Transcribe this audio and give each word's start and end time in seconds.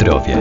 zdrowie. 0.00 0.36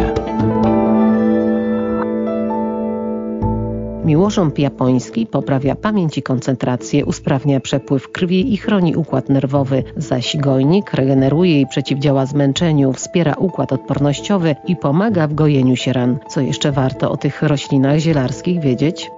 Miłożąb 4.05 4.59
japoński 4.59 5.27
poprawia 5.27 5.75
pamięć 5.75 6.17
i 6.17 6.21
koncentrację, 6.21 7.05
usprawnia 7.05 7.59
przepływ 7.59 8.11
krwi 8.11 8.53
i 8.53 8.57
chroni 8.57 8.95
układ 8.95 9.29
nerwowy, 9.29 9.83
zaś 9.97 10.37
gojnik 10.37 10.93
regeneruje 10.93 11.61
i 11.61 11.67
przeciwdziała 11.67 12.25
zmęczeniu, 12.25 12.93
wspiera 12.93 13.33
układ 13.33 13.73
odpornościowy 13.73 14.55
i 14.67 14.75
pomaga 14.75 15.27
w 15.27 15.33
gojeniu 15.33 15.75
się 15.75 15.93
ran. 15.93 16.17
Co 16.29 16.41
jeszcze 16.41 16.71
warto 16.71 17.11
o 17.11 17.17
tych 17.17 17.41
roślinach 17.41 17.97
zielarskich 17.97 18.59
wiedzieć? 18.59 19.11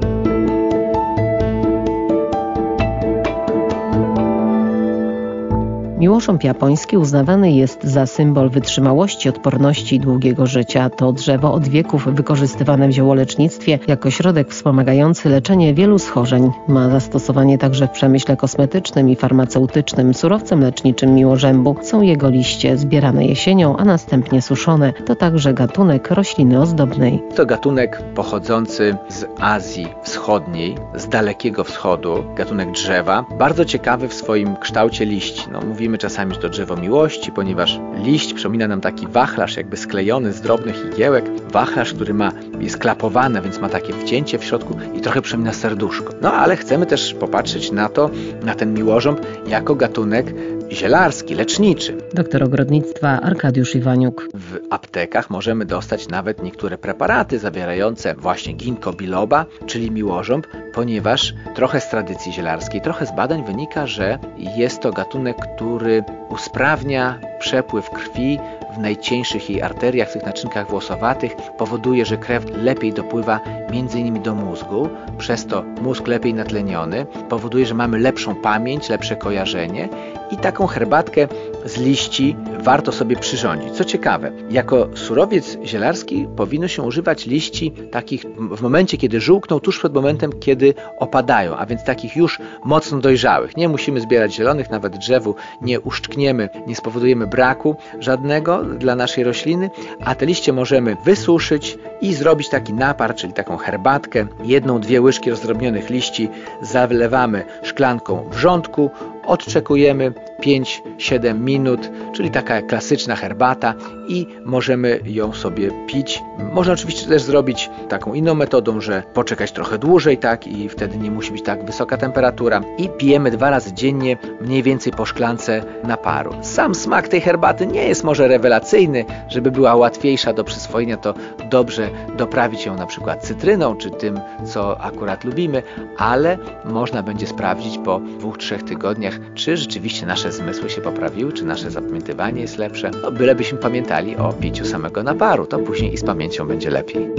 Miłosząb 6.02 6.44
japoński 6.44 6.98
uznawany 6.98 7.52
jest 7.52 7.84
za 7.84 8.06
symbol 8.06 8.50
wytrzymałości, 8.50 9.30
odporności 9.30 9.96
i 9.96 10.00
długiego 10.00 10.46
życia. 10.46 10.90
To 10.90 11.14
drzewo 11.14 11.54
od 11.54 11.68
wieków 11.68 12.08
wykorzystywane 12.14 12.88
w 12.88 12.92
ziołolecznictwie 12.92 13.80
jako 13.88 14.12
środek 14.12 14.50
wspomagający 14.50 15.30
leczenie 15.30 15.74
wielu 15.74 16.00
schorzeń. 16.00 16.52
Ma 16.68 16.90
zastosowanie 16.90 17.58
także 17.58 17.88
w 17.88 17.92
przemyśle 17.92 18.38
kosmetycznym 18.38 19.10
i 19.10 19.16
farmaceutycznym. 19.16 20.14
Surowcem 20.14 20.62
leczniczym 20.62 21.16
miłożębu 21.16 21.76
są 21.82 22.02
jego 22.02 22.30
liście 22.30 22.78
zbierane 22.78 23.26
jesienią, 23.26 23.78
a 23.78 23.86
następnie 23.86 24.42
suszone. 24.42 24.94
To 25.06 25.16
także 25.16 25.54
gatunek 25.54 26.12
rośliny 26.12 26.62
ozdobnej. 26.62 27.24
To 27.36 27.46
gatunek 27.46 28.04
pochodzący 28.16 28.96
z 29.10 29.26
Azji 29.40 29.88
Wschodniej, 30.04 30.76
z 30.96 31.08
Dalekiego 31.08 31.64
Wschodu, 31.64 32.24
gatunek 32.36 32.72
drzewa, 32.72 33.26
bardzo 33.38 33.66
ciekawy 33.66 34.08
w 34.08 34.14
swoim 34.14 34.56
kształcie 34.56 35.06
liści. 35.06 35.48
No, 35.52 35.62
mówimy 35.62 35.91
Mówimy 35.92 36.00
czasami, 36.00 36.38
to 36.38 36.50
drzewo 36.50 36.76
miłości, 36.76 37.32
ponieważ 37.32 37.80
liść 38.04 38.34
przypomina 38.34 38.68
nam 38.68 38.82
taki 38.82 39.08
wachlarz 39.08 39.58
jakby 39.58 39.78
sklejony 39.78 40.34
z 40.34 40.42
drobnych 40.42 40.86
igiełek. 40.86 41.26
Wachlarz, 41.52 41.94
który 41.94 42.14
ma, 42.14 42.32
jest 42.60 42.78
klapowany, 42.78 43.42
więc 43.42 43.60
ma 43.60 43.70
takie 43.70 43.94
wcięcie 43.94 44.40
w 44.40 44.44
środku 44.44 44.78
i 44.94 45.02
trochę 45.02 45.22
przypomina 45.22 45.54
serduszko. 45.54 46.14
No 46.22 46.34
ale 46.34 46.56
chcemy 46.56 46.86
też 46.86 47.14
popatrzeć 47.14 47.72
na 47.72 47.90
to, 47.90 48.10
na 48.44 48.56
ten 48.56 48.74
miłożąb 48.74 49.20
jako 49.48 49.76
gatunek 49.76 50.34
zielarski, 50.72 51.36
leczniczy. 51.36 51.98
Doktor 52.14 52.44
ogrodnictwa 52.44 53.22
Arkadiusz 53.22 53.76
Iwaniuk. 53.76 54.28
W 54.34 54.60
aptekach 54.70 55.30
możemy 55.30 55.66
dostać 55.66 56.08
nawet 56.08 56.44
niektóre 56.44 56.78
preparaty 56.78 57.40
zawierające 57.40 58.16
właśnie 58.16 58.54
ginkgo 58.54 58.94
biloba, 58.94 59.46
czyli 59.66 59.92
miłożąb, 59.92 60.48
ponieważ 60.74 61.34
trochę 61.56 61.82
z 61.82 61.90
tradycji 61.90 62.34
zielarskiej, 62.34 62.82
trochę 62.82 63.06
z 63.06 63.16
badań 63.16 63.46
wynika, 63.46 63.88
że 63.88 64.20
jest 64.38 64.82
to 64.82 64.92
gatunek, 64.92 65.38
który 65.56 66.04
usprawnia 66.30 67.31
przepływ 67.42 67.90
krwi 67.90 68.40
w 68.76 68.78
najcieńszych 68.78 69.50
jej 69.50 69.62
arteriach, 69.62 70.10
w 70.10 70.14
tych 70.14 70.26
naczynkach 70.26 70.70
włosowatych, 70.70 71.36
powoduje, 71.58 72.06
że 72.06 72.18
krew 72.18 72.46
lepiej 72.58 72.94
dopływa 72.94 73.40
m.in. 73.46 74.22
do 74.22 74.36
mózgu, 74.36 74.90
przez 75.18 75.46
to 75.46 75.64
mózg 75.82 76.08
lepiej 76.08 76.34
natleniony, 76.34 77.06
powoduje, 77.30 77.66
że 77.66 77.74
mamy 77.74 78.00
lepszą 78.00 78.36
pamięć, 78.36 78.90
lepsze 78.90 79.16
kojarzenie 79.16 79.90
i 80.32 80.38
taką 80.38 80.68
herbatkę 80.68 81.28
z 81.66 81.78
liści 81.78 82.36
warto 82.62 82.92
sobie 82.92 83.16
przyrządzić. 83.16 83.74
Co 83.74 83.84
ciekawe, 83.84 84.32
jako 84.50 84.90
surowiec 84.96 85.58
zielarski 85.66 86.28
powinno 86.36 86.68
się 86.68 86.84
używać 86.84 87.26
liści 87.26 87.72
takich 87.92 88.26
w 88.38 88.62
momencie, 88.62 88.98
kiedy 88.98 89.22
żółkną, 89.22 89.60
tuż 89.60 89.80
przed 89.80 89.94
momentem, 89.94 90.32
kiedy 90.40 90.74
opadają, 91.00 91.56
a 91.56 91.66
więc 91.66 91.84
takich 91.84 92.16
już 92.16 92.40
mocno 92.66 93.00
dojrzałych. 93.00 93.58
Nie 93.58 93.70
musimy 93.70 94.02
zbierać 94.02 94.34
zielonych, 94.34 94.70
nawet 94.70 94.98
drzewu 94.98 95.36
nie 95.62 95.80
uszczkniemy, 95.80 96.50
nie 96.68 96.76
spowodujemy 96.76 97.28
braku 97.28 97.76
żadnego 98.00 98.64
dla 98.64 98.96
naszej 98.96 99.24
rośliny, 99.24 99.70
a 100.06 100.16
te 100.16 100.26
liście 100.26 100.54
możemy 100.54 100.96
wysuszyć 101.06 101.78
i 102.02 102.14
zrobić 102.14 102.50
taki 102.50 102.74
napar, 102.74 103.16
czyli 103.16 103.34
taką 103.34 103.58
herbatkę. 103.58 104.28
Jedną, 104.44 104.80
dwie 104.80 105.02
łyżki 105.02 105.30
rozdrobnionych 105.30 105.90
liści 105.90 106.30
zalewamy 106.62 107.46
szklanką 107.64 108.30
wrzątku, 108.30 108.90
odczekujemy 109.26 110.14
5-7 110.42 111.40
minut, 111.40 111.90
czyli 112.14 112.32
taka 112.32 112.62
klasyczna 112.62 113.16
herbata 113.16 113.74
i 114.08 114.28
możemy 114.46 115.00
ją 115.06 115.34
sobie 115.34 115.72
pić. 115.88 116.22
Można 116.54 116.74
oczywiście 116.74 117.08
też 117.08 117.22
zrobić 117.22 117.70
taką 117.90 118.14
inną 118.14 118.36
metodą, 118.36 118.82
że 118.82 119.04
poczekać 119.14 119.52
trochę 119.52 119.78
dłużej, 119.78 120.18
tak, 120.18 120.48
i 120.48 120.70
wtedy 120.70 120.98
nie 120.98 121.12
musi 121.12 121.32
być 121.32 121.42
tak 121.44 121.66
wysoka 121.66 121.98
temperatura 121.98 122.62
i 122.78 122.90
pijemy 122.90 123.32
dwa 123.32 123.50
razy 123.50 123.74
dziennie, 123.74 124.18
mniej 124.42 124.64
więcej 124.64 124.94
po 124.94 125.06
szklance 125.06 125.64
naparu. 125.84 126.34
Sam 126.42 126.76
smak 126.76 127.08
tej 127.08 127.22
herbaty 127.22 127.68
nie 127.68 127.84
jest 127.84 128.04
może 128.04 128.28
rewelacyjny, 128.28 129.06
żeby 129.30 129.52
była 129.52 129.76
łatwiejsza 129.76 130.34
do 130.34 130.44
przyswojenia, 130.44 130.98
to 130.98 131.14
dobrze 131.50 131.90
doprawić 132.18 132.66
ją 132.66 132.76
na 132.76 132.86
przykład 132.86 133.24
cytryną, 133.24 133.76
czy 133.76 133.92
tym, 133.92 134.20
co 134.46 134.82
akurat 134.82 135.24
lubimy, 135.24 135.64
ale 135.98 136.38
można 136.66 137.04
będzie 137.04 137.28
sprawdzić 137.28 137.78
po 137.78 138.00
dwóch, 138.00 138.38
trzech 138.38 138.64
tygodniach, 138.64 139.20
czy 139.36 139.58
rzeczywiście 139.58 140.06
nasze 140.06 140.31
zmysły 140.32 140.70
się 140.70 140.82
poprawiły, 140.82 141.34
czy 141.34 141.46
nasze 141.46 141.72
zapamiętywanie 141.72 142.42
jest 142.42 142.58
lepsze. 142.58 142.92
No, 143.02 143.12
bylebyśmy 143.12 143.58
pamiętali 143.58 144.16
o 144.16 144.34
piciu 144.34 144.66
samego 144.66 145.04
naparu, 145.04 145.46
to 145.46 145.60
później 145.60 145.94
i 145.94 145.98
z 145.98 146.04
pamięcią 146.04 146.48
będzie 146.48 146.70
lepiej. 146.70 147.10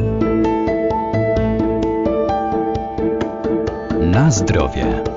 Na 4.00 4.30
zdrowie. 4.30 5.11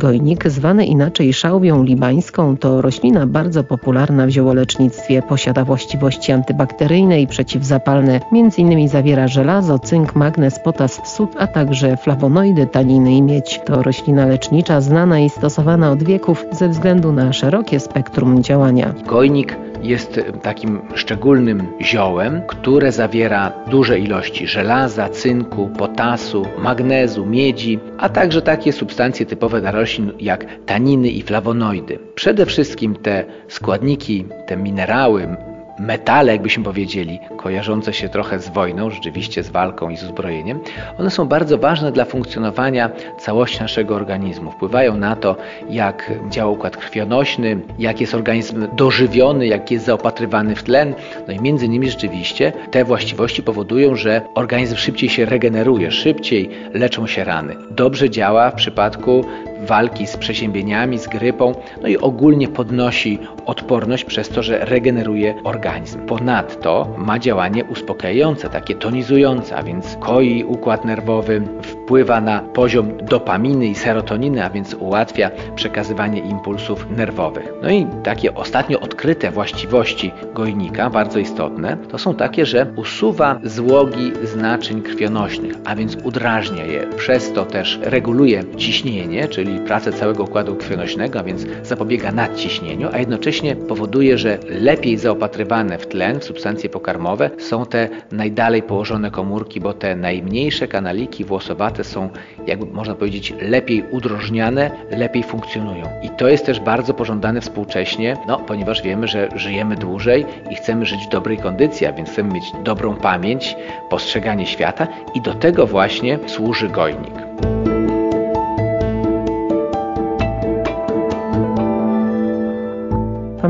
Gojnik, 0.00 0.48
zwany 0.48 0.86
inaczej 0.86 1.32
szałwią 1.32 1.82
libańską, 1.82 2.56
to 2.56 2.82
roślina 2.82 3.26
bardzo 3.26 3.64
popularna 3.64 4.26
w 4.26 4.30
ziołolecznictwie. 4.30 5.22
Posiada 5.22 5.64
właściwości 5.64 6.32
antybakteryjne 6.32 7.20
i 7.20 7.26
przeciwzapalne. 7.26 8.20
Między 8.32 8.60
innymi 8.60 8.88
zawiera 8.88 9.28
żelazo, 9.28 9.78
cynk, 9.78 10.14
magnez, 10.16 10.58
potas, 10.58 11.00
sód, 11.04 11.30
a 11.38 11.46
także 11.46 11.96
flawonoidy, 11.96 12.66
taniny 12.66 13.12
i 13.12 13.22
miedź. 13.22 13.60
To 13.64 13.82
roślina 13.82 14.26
lecznicza 14.26 14.80
znana 14.80 15.20
i 15.20 15.30
stosowana 15.30 15.90
od 15.90 16.02
wieków 16.02 16.46
ze 16.52 16.68
względu 16.68 17.12
na 17.12 17.32
szerokie 17.32 17.80
spektrum 17.80 18.42
działania. 18.42 18.94
Gojnik 19.06 19.69
jest 19.82 20.20
takim 20.42 20.80
szczególnym 20.94 21.66
ziołem, 21.82 22.42
które 22.46 22.92
zawiera 22.92 23.52
duże 23.70 23.98
ilości 23.98 24.46
żelaza, 24.46 25.08
cynku, 25.08 25.68
potasu, 25.78 26.46
magnezu, 26.58 27.26
miedzi, 27.26 27.78
a 27.98 28.08
także 28.08 28.42
takie 28.42 28.72
substancje 28.72 29.26
typowe 29.26 29.60
dla 29.60 29.70
roślin 29.70 30.12
jak 30.20 30.46
taniny 30.66 31.08
i 31.08 31.22
flawonoidy. 31.22 31.98
Przede 32.14 32.46
wszystkim 32.46 32.96
te 32.96 33.24
składniki, 33.48 34.24
te 34.46 34.56
minerały, 34.56 35.36
metale, 35.80 36.32
jakbyśmy 36.32 36.64
powiedzieli, 36.64 37.20
kojarzące 37.36 37.92
się 37.92 38.08
trochę 38.08 38.38
z 38.38 38.48
wojną, 38.48 38.90
rzeczywiście 38.90 39.42
z 39.42 39.50
walką 39.50 39.90
i 39.90 39.96
z 39.96 40.04
uzbrojeniem, 40.04 40.60
one 40.98 41.10
są 41.10 41.28
bardzo 41.28 41.58
ważne 41.58 41.92
dla 41.92 42.04
funkcjonowania 42.04 42.90
całości 43.18 43.60
naszego 43.60 43.94
organizmu. 43.94 44.50
Wpływają 44.50 44.96
na 44.96 45.16
to, 45.16 45.36
jak 45.70 46.12
działa 46.30 46.50
układ 46.50 46.76
krwionośny, 46.76 47.60
jak 47.78 48.00
jest 48.00 48.14
organizm 48.14 48.66
dożywiony, 48.76 49.46
jak 49.46 49.70
jest 49.70 49.84
zaopatrywany 49.84 50.56
w 50.56 50.62
tlen. 50.62 50.94
No 51.28 51.32
i 51.32 51.40
między 51.40 51.66
innymi 51.66 51.90
rzeczywiście 51.90 52.52
te 52.70 52.84
właściwości 52.84 53.42
powodują, 53.42 53.96
że 53.96 54.22
organizm 54.34 54.76
szybciej 54.76 55.08
się 55.08 55.24
regeneruje, 55.24 55.90
szybciej 55.90 56.50
leczą 56.74 57.06
się 57.06 57.24
rany. 57.24 57.56
Dobrze 57.70 58.10
działa 58.10 58.50
w 58.50 58.54
przypadku 58.54 59.24
walki 59.60 60.06
z 60.06 60.16
przeziębieniami, 60.16 60.98
z 60.98 61.08
grypą, 61.08 61.54
no 61.82 61.88
i 61.88 61.96
ogólnie 61.96 62.48
podnosi 62.48 63.18
odporność 63.46 64.04
przez 64.04 64.28
to, 64.28 64.42
że 64.42 64.64
regeneruje 64.64 65.34
organizm. 65.44 66.06
Ponadto 66.06 66.94
ma 66.98 67.18
działanie 67.18 67.64
uspokajające, 67.64 68.48
takie 68.48 68.74
tonizujące, 68.74 69.56
a 69.56 69.62
więc 69.62 69.96
koi 70.00 70.44
układ 70.44 70.84
nerwowy, 70.84 71.42
wpływa 71.62 72.20
na 72.20 72.40
poziom 72.40 72.96
dopaminy 72.96 73.66
i 73.66 73.74
serotoniny, 73.74 74.44
a 74.44 74.50
więc 74.50 74.74
ułatwia 74.74 75.30
przekazywanie 75.54 76.20
impulsów 76.20 76.86
nerwowych. 76.90 77.52
No 77.62 77.70
i 77.70 77.86
takie 78.02 78.34
ostatnio 78.34 78.80
odkryte 78.80 79.30
właściwości 79.30 80.12
gojnika, 80.34 80.90
bardzo 80.90 81.18
istotne, 81.18 81.76
to 81.76 81.98
są 81.98 82.14
takie, 82.14 82.46
że 82.46 82.66
usuwa 82.76 83.40
złogi 83.44 84.12
z 84.22 84.36
naczyń 84.36 84.82
krwionośnych, 84.82 85.54
a 85.64 85.76
więc 85.76 85.96
udrażnia 86.04 86.64
je. 86.64 86.86
Przez 86.96 87.32
to 87.32 87.44
też 87.44 87.78
reguluje 87.82 88.44
ciśnienie, 88.56 89.28
czyli 89.28 89.58
pracę 89.58 89.92
całego 89.92 90.24
układu 90.24 90.56
krwionośnego, 90.56 91.18
a 91.18 91.22
więc 91.22 91.46
zapobiega 91.62 92.12
nadciśnieniu, 92.12 92.88
a 92.92 92.98
jednocześnie 93.30 93.66
powoduje, 93.68 94.18
że 94.18 94.38
lepiej 94.48 94.98
zaopatrywane 94.98 95.78
w 95.78 95.86
tlen, 95.86 96.20
w 96.20 96.24
substancje 96.24 96.70
pokarmowe 96.70 97.30
są 97.38 97.66
te 97.66 97.88
najdalej 98.12 98.62
położone 98.62 99.10
komórki, 99.10 99.60
bo 99.60 99.72
te 99.72 99.96
najmniejsze 99.96 100.68
kanaliki 100.68 101.24
włosowate 101.24 101.84
są, 101.84 102.10
jakby 102.46 102.66
można 102.66 102.94
powiedzieć, 102.94 103.34
lepiej 103.42 103.84
udrożniane, 103.90 104.70
lepiej 104.90 105.22
funkcjonują. 105.22 105.84
I 106.02 106.10
to 106.10 106.28
jest 106.28 106.46
też 106.46 106.60
bardzo 106.60 106.94
pożądane 106.94 107.40
współcześnie, 107.40 108.16
no, 108.28 108.38
ponieważ 108.38 108.82
wiemy, 108.82 109.08
że 109.08 109.28
żyjemy 109.36 109.76
dłużej 109.76 110.26
i 110.50 110.54
chcemy 110.54 110.86
żyć 110.86 111.06
w 111.06 111.12
dobrej 111.12 111.38
kondycji, 111.38 111.86
a 111.86 111.92
więc 111.92 112.10
chcemy 112.10 112.34
mieć 112.34 112.44
dobrą 112.64 112.96
pamięć, 112.96 113.56
postrzeganie 113.90 114.46
świata 114.46 114.86
i 115.14 115.20
do 115.20 115.34
tego 115.34 115.66
właśnie 115.66 116.18
służy 116.26 116.68
gojnik. 116.68 117.19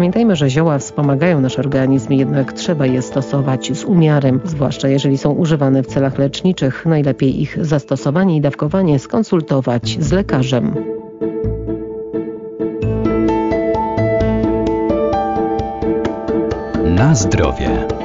Pamiętajmy, 0.01 0.37
że 0.37 0.51
zioła 0.51 0.79
wspomagają 0.79 1.41
nasz 1.41 1.59
organizm, 1.59 2.13
jednak 2.13 2.53
trzeba 2.53 2.87
je 2.87 3.03
stosować 3.03 3.77
z 3.77 3.85
umiarem, 3.85 4.41
zwłaszcza 4.45 4.89
jeżeli 4.89 5.19
są 5.19 5.33
używane 5.33 5.83
w 5.83 5.87
celach 5.87 6.19
leczniczych. 6.19 6.87
Najlepiej 6.87 7.43
ich 7.43 7.67
zastosowanie 7.67 8.37
i 8.37 8.41
dawkowanie 8.41 8.99
skonsultować 8.99 9.97
z 10.01 10.13
lekarzem. 10.13 10.75
Na 16.85 17.15
zdrowie. 17.15 18.00